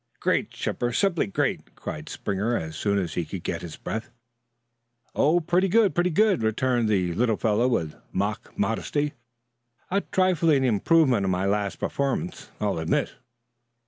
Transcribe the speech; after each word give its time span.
"Great, 0.19 0.49
Chipper 0.49 0.91
simply 0.91 1.27
great!" 1.27 1.75
cried 1.75 2.09
Springer 2.09 2.57
as 2.57 2.75
soon 2.75 2.97
as 2.97 3.13
he 3.13 3.23
could 3.23 3.43
get 3.43 3.61
his 3.61 3.75
breath. 3.77 4.09
"Oh, 5.13 5.39
pretty 5.39 5.67
good, 5.69 5.93
pretty 5.93 6.09
good," 6.09 6.41
returned 6.41 6.89
the 6.89 7.13
little 7.13 7.37
fellow, 7.37 7.67
with 7.67 7.93
mock 8.11 8.51
modesty. 8.57 9.13
"A 9.91 10.01
trifling 10.01 10.63
improvement 10.63 11.25
on 11.25 11.29
my 11.29 11.45
last 11.45 11.75
performance, 11.77 12.49
I'll 12.59 12.79
admit." 12.79 13.13